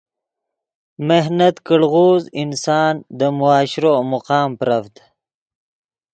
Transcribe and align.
محنت 1.07 1.55
کڑغوز 1.67 2.23
انسان 2.41 2.93
دے 3.19 3.27
معاشرو 3.39 3.95
مقام 4.13 4.49
پرڤد 4.59 4.93